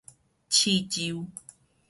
[0.49, 1.15] 試週